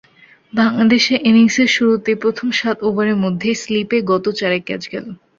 বাংলাদেশের 0.53 1.19
ইনিংসের 1.23 1.69
শুরুতেই, 1.69 2.17
প্রথম 2.23 2.47
সাত 2.59 2.77
ওভারের 2.87 3.17
মধ্যেই 3.23 3.59
স্লিপে 3.61 3.97
গোটা 4.09 4.31
চারেক 4.39 4.63
ক্যাচ 4.67 4.83
গেল। 4.93 5.05